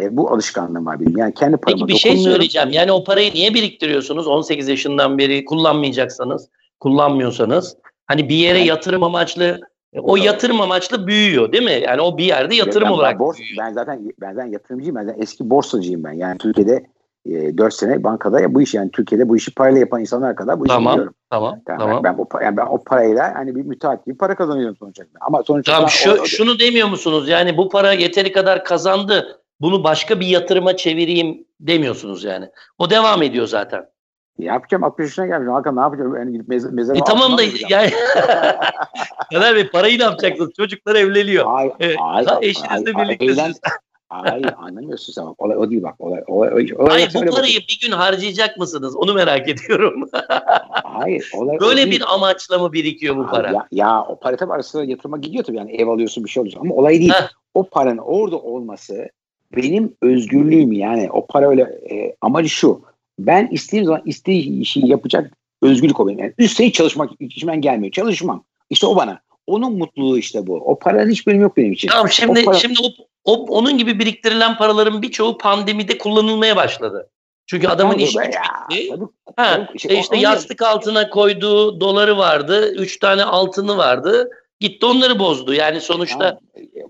E, 0.00 0.16
bu 0.16 0.30
alışkanlığım 0.30 0.86
var 0.86 1.00
benim. 1.00 1.16
Yani 1.16 1.34
kendi 1.34 1.56
paramı 1.56 1.80
Peki 1.80 1.94
bir 1.94 1.98
şey 1.98 2.16
söyleyeceğim. 2.16 2.70
Yani 2.70 2.92
o 2.92 3.04
parayı 3.04 3.34
niye 3.34 3.54
biriktiriyorsunuz 3.54 4.26
18 4.26 4.68
yaşından 4.68 5.18
beri 5.18 5.44
kullanmayacaksanız, 5.44 6.48
kullanmıyorsanız? 6.80 7.76
Hani 8.06 8.28
bir 8.28 8.36
yere 8.36 8.58
yatırım 8.58 9.02
amaçlı 9.02 9.60
e, 9.92 10.00
o 10.00 10.16
yatırım 10.16 10.60
amaçlı 10.60 11.06
büyüyor 11.06 11.52
değil 11.52 11.64
mi? 11.64 11.82
Yani 11.84 12.00
o 12.00 12.18
bir 12.18 12.24
yerde 12.24 12.54
yatırım 12.54 12.88
ben, 12.88 12.92
olarak 12.92 13.18
bors, 13.18 13.38
büyüyor. 13.38 13.64
Ben 13.66 13.72
zaten 13.72 14.12
ben 14.20 14.34
zaten 14.34 14.52
yatırımcıyım. 14.52 14.96
Ben 14.96 15.04
zaten 15.04 15.22
eski 15.22 15.50
borsacıyım 15.50 16.04
ben. 16.04 16.12
Yani 16.12 16.38
Türkiye'de 16.38 16.86
e, 17.26 17.58
4 17.58 17.74
sene 17.74 18.04
bankada 18.04 18.40
ya 18.40 18.54
bu 18.54 18.62
iş 18.62 18.74
yani 18.74 18.90
Türkiye'de 18.90 19.28
bu 19.28 19.36
işi 19.36 19.54
parayla 19.54 19.80
yapan 19.80 20.00
insanlar 20.00 20.36
kadar 20.36 20.60
bu 20.60 20.64
işi 20.64 20.74
tamam, 20.74 20.92
biliyorum. 20.92 21.14
Tamam, 21.30 21.60
yani 21.68 21.78
tamam. 21.78 22.04
Ben, 22.04 22.18
ben, 22.18 22.22
o, 22.22 22.40
yani 22.42 22.56
ben 22.56 22.66
o 22.66 22.84
parayla 22.84 23.34
hani 23.34 23.54
bir 23.54 23.62
müteahhit 23.62 24.06
gibi 24.06 24.16
para 24.16 24.34
kazanıyorum 24.34 24.76
sonuçta. 24.76 25.04
Ama 25.20 25.42
sonuçta 25.42 25.72
tamam, 25.72 25.90
şu, 25.90 26.12
o, 26.12 26.24
şunu 26.24 26.58
demiyor 26.58 26.88
musunuz? 26.88 27.28
Yani 27.28 27.56
bu 27.56 27.68
para 27.68 27.92
yeteri 27.92 28.32
kadar 28.32 28.64
kazandı. 28.64 29.40
Bunu 29.60 29.84
başka 29.84 30.20
bir 30.20 30.26
yatırıma 30.26 30.76
çevireyim 30.76 31.44
demiyorsunuz 31.60 32.24
yani. 32.24 32.50
O 32.78 32.90
devam 32.90 33.22
ediyor 33.22 33.46
zaten. 33.46 33.86
Yapacağım 34.38 34.84
60 34.84 35.04
yaşına 35.04 35.26
gelmiş. 35.26 35.52
Hakan 35.52 35.76
ne 35.76 35.80
yapacağım? 35.80 36.16
Yani 36.16 36.32
gidip 36.32 36.48
mez 36.48 36.72
mezara 36.72 36.98
e 36.98 37.00
tamam 37.06 37.38
da 37.38 37.42
yani 37.68 37.90
Kader 39.32 39.54
Bey 39.54 39.68
parayı 39.68 39.98
ne 39.98 40.02
yapacaksınız? 40.02 40.50
Çocuklar 40.56 40.94
evleniyor. 40.94 41.46
Hayır, 41.46 41.72
evet. 41.80 41.96
hayır, 42.00 42.28
eşinizle 42.42 42.94
birlikte. 42.94 43.52
Hayır 44.08 44.54
anlamıyorsun 44.56 45.12
sen. 45.12 45.34
Olay 45.38 45.56
o 45.56 45.70
değil 45.70 45.82
bak. 45.82 45.94
Olay, 45.98 46.22
olay, 46.26 46.52
olay, 46.52 46.68
olay 46.78 46.88
Hayır 46.88 47.10
bu 47.14 47.34
parayı 47.34 47.60
bir 47.60 47.78
gün 47.82 47.92
harcayacak 47.92 48.58
mısınız? 48.58 48.96
Onu 48.96 49.14
merak 49.14 49.48
ediyorum. 49.48 50.08
Hayır. 50.70 51.30
Olay 51.34 51.60
Böyle 51.60 51.90
bir 51.90 52.14
amaçla 52.14 52.58
mı 52.58 52.72
birikiyor 52.72 53.16
bu 53.16 53.26
para? 53.26 53.52
Ya, 53.52 53.66
ya 53.72 54.02
o 54.02 54.18
para 54.18 54.36
tabii 54.36 54.52
arasında 54.52 54.84
yatırıma 54.84 55.18
gidiyor 55.18 55.44
tabii. 55.44 55.56
Yani 55.56 55.76
ev 55.76 55.88
alıyorsun 55.88 56.24
bir 56.24 56.30
şey 56.30 56.40
alıyorsun. 56.40 56.60
Ama 56.60 56.74
olay 56.74 57.00
değil. 57.00 57.12
O 57.54 57.64
paranın 57.64 57.98
orada 57.98 58.38
olması 58.38 59.08
benim 59.56 59.96
özgürlüğüm 60.02 60.72
yani. 60.72 61.10
O 61.10 61.26
para 61.26 61.48
öyle 61.48 61.62
e, 61.62 62.16
amacı 62.20 62.48
şu. 62.48 62.82
Ben 63.18 63.48
istediğim 63.52 63.84
zaman 63.84 64.02
istediği 64.04 64.60
işi 64.60 64.86
yapacak 64.86 65.32
özgürlük 65.62 66.00
o 66.00 66.06
benim. 66.08 66.18
Yani 66.18 66.32
üstelik 66.38 66.74
çalışmak 66.74 67.10
içimden 67.20 67.60
gelmiyor. 67.60 67.92
Çalışmam. 67.92 68.44
İşte 68.70 68.86
o 68.86 68.96
bana. 68.96 69.20
Onun 69.46 69.78
mutluluğu 69.78 70.18
işte 70.18 70.46
bu. 70.46 70.54
O 70.54 70.78
paranın 70.78 71.10
hiç 71.10 71.26
bölüm 71.26 71.40
yok 71.40 71.56
benim 71.56 71.72
için. 71.72 71.88
Tamam 71.88 72.10
şimdi 72.10 72.40
o 72.40 72.44
para... 72.44 72.58
şimdi 72.58 72.78
o, 72.82 72.92
o 73.24 73.32
onun 73.32 73.78
gibi 73.78 73.98
biriktirilen 73.98 74.56
paraların 74.56 75.02
birçoğu 75.02 75.38
pandemide 75.38 75.98
kullanılmaya 75.98 76.56
başladı. 76.56 77.10
Çünkü 77.46 77.68
adamın 77.68 77.98
işi 77.98 78.18
bitti. 78.18 78.38
Ha, 79.36 79.68
şey, 79.78 80.00
işte 80.00 80.16
yastık 80.16 80.62
altına 80.62 81.10
koyduğu 81.10 81.80
doları 81.80 82.18
vardı. 82.18 82.74
Üç 82.74 82.98
tane 82.98 83.24
altını 83.24 83.76
vardı. 83.76 84.30
Gitti 84.60 84.86
onları 84.86 85.18
bozdu. 85.18 85.54
Yani 85.54 85.80
sonuçta 85.80 86.24
ya, 86.24 86.38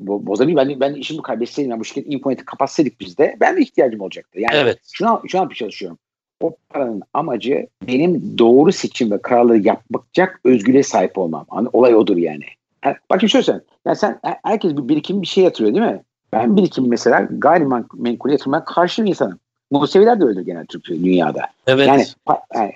bo 0.06 0.26
bozabilir. 0.26 0.56
Ben, 0.56 0.80
ben 0.80 0.94
işimi 0.94 1.22
kaybetseydim, 1.22 1.70
yani 1.70 1.80
bu 1.80 1.84
şirket 1.84 2.12
interneti 2.12 2.44
kapatsaydık 2.44 3.00
biz 3.00 3.18
de 3.18 3.36
ben 3.40 3.56
de 3.56 3.60
ihtiyacım 3.60 4.00
olacaktı. 4.00 4.40
Yani 4.40 4.56
evet. 4.56 4.78
şuna, 4.92 5.22
şuna 5.28 5.50
bir 5.50 5.54
çalışıyorum. 5.54 5.98
O 6.40 6.56
paranın 6.68 7.02
amacı 7.14 7.66
benim 7.86 8.38
doğru 8.38 8.72
seçim 8.72 9.10
ve 9.10 9.22
kararları 9.22 9.58
yapacak 9.58 10.40
özgürlüğe 10.44 10.82
sahip 10.82 11.18
olmam. 11.18 11.46
Yani 11.56 11.68
olay 11.72 11.94
odur 11.94 12.16
yani. 12.16 12.44
yani 12.84 12.96
bakın 13.10 13.26
şöyle 13.26 13.44
sen. 13.44 13.60
Yani 13.86 13.96
sen 13.96 14.20
herkes 14.44 14.76
bir 14.76 14.88
birikim 14.88 15.22
bir 15.22 15.26
şey 15.26 15.44
yatırıyor 15.44 15.74
değil 15.74 15.86
mi? 15.86 16.02
Ben 16.32 16.56
birikim 16.56 16.88
mesela 16.88 17.28
gayrimenkul 17.30 18.30
yatırmaya 18.30 18.64
karşı 18.64 19.04
bir 19.04 19.08
insanım. 19.08 19.38
Museviler 19.70 20.20
de 20.20 20.24
öyledir 20.24 20.46
genel 20.46 20.66
Türkiye 20.66 21.04
dünyada. 21.04 21.40
Evet. 21.66 21.88
Yani, 21.88 22.04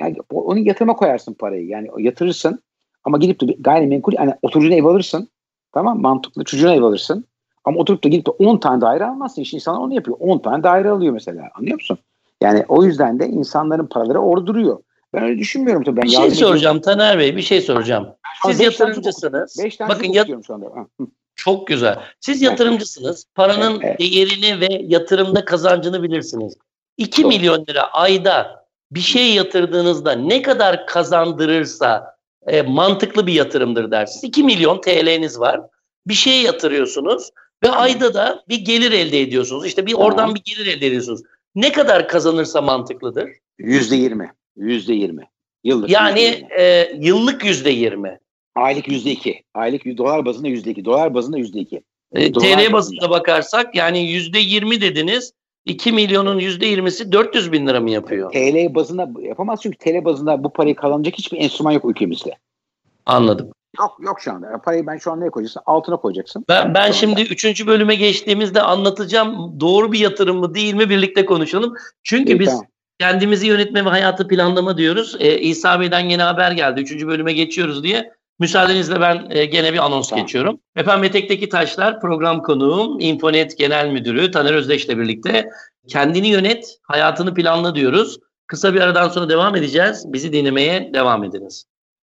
yani, 0.00 0.16
onu 0.30 0.58
yatırıma 0.58 0.96
koyarsın 0.96 1.34
parayı. 1.34 1.66
Yani 1.66 1.88
yatırırsın 1.98 2.60
ama 3.04 3.18
gidip 3.18 3.40
de 3.40 3.56
gayrimenkul 3.60 4.12
yani 4.12 4.34
oturucuna 4.42 4.74
ev 4.74 4.84
alırsın. 4.84 5.28
Tamam 5.78 6.00
mantıklı 6.00 6.44
çocuğuna 6.44 6.74
ev 6.74 6.82
alırsın. 6.82 7.24
Ama 7.64 7.78
oturup 7.80 8.04
da 8.04 8.08
gidip 8.08 8.26
de 8.26 8.30
10 8.30 8.58
tane 8.58 8.80
daire 8.80 9.04
almazsın. 9.04 9.42
İşte 9.42 9.56
insanlar 9.56 9.80
onu 9.80 9.94
yapıyor. 9.94 10.16
10 10.20 10.38
tane 10.38 10.62
daire 10.62 10.90
alıyor 10.90 11.12
mesela. 11.12 11.48
Anlıyor 11.54 11.74
musun? 11.74 11.98
Yani 12.42 12.64
o 12.68 12.84
yüzden 12.84 13.20
de 13.20 13.26
insanların 13.26 13.86
paraları 13.86 14.18
orada 14.18 14.46
duruyor. 14.46 14.78
Ben 15.14 15.22
öyle 15.22 15.38
düşünmüyorum 15.38 15.84
tabii. 15.84 15.96
Ben 15.96 16.04
bir 16.04 16.10
şey 16.10 16.30
soracağım 16.30 16.80
Taner 16.80 17.18
Bey 17.18 17.36
bir 17.36 17.42
şey 17.42 17.60
soracağım. 17.60 18.08
Siz 18.46 18.60
yatırımcısınız. 18.60 19.56
Bakın 19.80 20.12
yat 20.12 20.28
şu 20.46 20.54
anda. 20.54 20.66
Çok 21.36 21.66
güzel. 21.66 21.98
Siz 22.20 22.42
yatırımcısınız. 22.42 23.24
Paranın 23.34 23.80
evet. 23.82 24.00
değerini 24.00 24.60
ve 24.60 24.82
yatırımda 24.82 25.44
kazancını 25.44 26.02
bilirsiniz. 26.02 26.56
2 26.96 27.22
Doğru. 27.22 27.28
milyon 27.28 27.66
lira 27.66 27.82
ayda 27.82 28.66
bir 28.90 29.00
şey 29.00 29.34
yatırdığınızda 29.34 30.12
ne 30.12 30.42
kadar 30.42 30.86
kazandırırsa 30.86 32.17
e, 32.48 32.62
mantıklı 32.62 33.26
bir 33.26 33.32
yatırımdır 33.32 33.90
dersiniz. 33.90 34.24
2 34.24 34.42
milyon 34.42 34.80
TL'niz 34.80 35.40
var. 35.40 35.60
Bir 36.06 36.14
şeye 36.14 36.42
yatırıyorsunuz 36.42 37.30
ve 37.64 37.70
ayda 37.70 38.14
da 38.14 38.44
bir 38.48 38.58
gelir 38.58 38.92
elde 38.92 39.20
ediyorsunuz. 39.20 39.66
İşte 39.66 39.86
bir 39.86 39.94
oradan 39.94 40.34
bir 40.34 40.40
gelir 40.44 40.76
elde 40.76 40.86
ediyorsunuz. 40.86 41.20
Ne 41.54 41.72
kadar 41.72 42.08
kazanırsa 42.08 42.60
mantıklıdır? 42.60 43.28
Yüzde 43.58 43.96
yirmi. 43.96 44.32
Yüzde 44.56 44.94
yirmi. 44.94 45.22
Yıllık 45.64 45.90
yani 45.90 46.20
%20. 46.20 46.60
E, 46.60 46.92
yıllık 47.00 47.44
yüzde 47.44 47.70
yirmi. 47.70 48.18
Aylık 48.54 48.88
yüzde 48.88 49.10
iki. 49.10 49.42
Aylık 49.54 49.98
dolar 49.98 50.24
bazında 50.24 50.48
yüzde 50.48 50.70
iki. 50.70 50.84
Dolar 50.84 51.14
bazında 51.14 51.38
yüzde 51.38 51.60
iki. 51.60 51.82
E, 52.12 52.32
TL 52.32 52.72
bazında 52.72 53.10
bakarsak 53.10 53.74
yani 53.74 54.10
yüzde 54.10 54.38
yirmi 54.38 54.80
dediniz. 54.80 55.32
2 55.64 55.92
milyonun 55.92 56.38
yüzde 56.38 56.66
yirmisi 56.66 57.12
400 57.12 57.52
bin 57.52 57.66
lira 57.66 57.80
mı 57.80 57.90
yapıyor? 57.90 58.32
TL 58.32 58.74
bazında 58.74 59.08
yapamaz 59.22 59.60
çünkü 59.62 59.78
TL 59.78 60.04
bazında 60.04 60.44
bu 60.44 60.52
parayı 60.52 60.76
kazanacak 60.76 61.14
hiçbir 61.14 61.38
enstrüman 61.38 61.72
yok 61.72 61.84
ülkemizde. 61.84 62.30
Anladım. 63.06 63.50
Yok 63.78 63.96
yok 64.00 64.20
şu 64.20 64.32
anda. 64.32 64.60
Parayı 64.64 64.86
ben 64.86 64.96
şu 64.96 65.12
an 65.12 65.20
neye 65.20 65.30
koyacaksın? 65.30 65.62
Altına 65.66 65.96
koyacaksın. 65.96 66.44
Ben, 66.48 66.74
ben 66.74 66.92
şimdi 66.92 67.22
üçüncü 67.22 67.66
bölüme 67.66 67.94
geçtiğimizde 67.94 68.62
anlatacağım. 68.62 69.60
Doğru 69.60 69.92
bir 69.92 69.98
yatırım 69.98 70.36
mı 70.38 70.54
değil 70.54 70.74
mi 70.74 70.90
birlikte 70.90 71.26
konuşalım. 71.26 71.74
Çünkü 72.02 72.32
İyi, 72.32 72.40
biz 72.40 72.48
tamam. 72.48 72.64
kendimizi 72.98 73.46
yönetme 73.46 73.84
ve 73.84 73.88
hayatı 73.88 74.28
planlama 74.28 74.76
diyoruz. 74.76 75.16
Ee, 75.20 75.38
İsa 75.38 75.80
Bey'den 75.80 76.08
yeni 76.08 76.22
haber 76.22 76.52
geldi. 76.52 76.80
Üçüncü 76.80 77.06
bölüme 77.06 77.32
geçiyoruz 77.32 77.82
diye. 77.84 78.12
Müsaadenizle 78.38 79.00
ben 79.00 79.26
e, 79.30 79.44
gene 79.44 79.72
bir 79.72 79.78
anons 79.78 80.08
Tamam. 80.08 80.24
geçiyorum. 80.24 80.60
Efendim 80.76 81.04
Etek'teki 81.04 81.48
Taşlar 81.48 82.00
program 82.00 82.42
konuğum 82.42 83.00
Infonet 83.00 83.58
Genel 83.58 83.88
Müdürü 83.88 84.30
Taner 84.30 84.54
Özdeş'le 84.54 84.88
birlikte 84.88 85.48
kendini 85.88 86.28
yönet, 86.28 86.78
hayatını 86.82 87.34
planla 87.34 87.74
diyoruz. 87.74 88.18
Kısa 88.46 88.74
bir 88.74 88.80
aradan 88.80 89.08
sonra 89.08 89.28
devam 89.28 89.56
edeceğiz. 89.56 90.12
Bizi 90.12 90.32
dinlemeye 90.32 90.90
devam 90.94 91.24
ediniz. 91.24 91.64